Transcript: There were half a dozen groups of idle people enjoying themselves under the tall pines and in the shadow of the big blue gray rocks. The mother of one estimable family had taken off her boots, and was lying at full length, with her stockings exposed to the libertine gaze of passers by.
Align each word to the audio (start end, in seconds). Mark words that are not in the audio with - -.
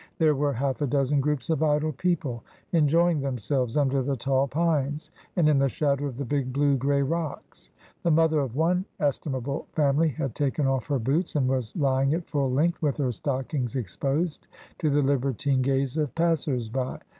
There 0.17 0.33
were 0.33 0.53
half 0.53 0.81
a 0.81 0.87
dozen 0.87 1.19
groups 1.21 1.51
of 1.51 1.61
idle 1.61 1.91
people 1.91 2.43
enjoying 2.71 3.21
themselves 3.21 3.77
under 3.77 4.01
the 4.01 4.15
tall 4.15 4.47
pines 4.47 5.11
and 5.35 5.47
in 5.47 5.59
the 5.59 5.69
shadow 5.69 6.07
of 6.07 6.17
the 6.17 6.25
big 6.25 6.51
blue 6.51 6.75
gray 6.75 7.03
rocks. 7.03 7.69
The 8.01 8.09
mother 8.09 8.39
of 8.39 8.55
one 8.55 8.85
estimable 8.99 9.67
family 9.73 10.09
had 10.09 10.33
taken 10.33 10.65
off 10.65 10.87
her 10.87 10.97
boots, 10.97 11.35
and 11.35 11.47
was 11.47 11.71
lying 11.75 12.15
at 12.15 12.25
full 12.27 12.51
length, 12.51 12.81
with 12.81 12.97
her 12.97 13.11
stockings 13.11 13.75
exposed 13.75 14.47
to 14.79 14.89
the 14.89 15.03
libertine 15.03 15.61
gaze 15.61 15.97
of 15.97 16.15
passers 16.15 16.67
by. 16.67 16.99